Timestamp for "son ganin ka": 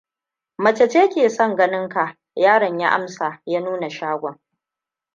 1.29-2.15